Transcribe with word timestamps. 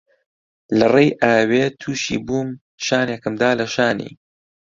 لە 0.77 0.87
ڕێی 0.93 1.09
ئاوێ 1.21 1.63
تووشی 1.79 2.17
بووم 2.27 2.49
شانێکم 2.85 3.33
دا 3.41 3.51
لە 3.59 3.65
شانی 3.73 4.11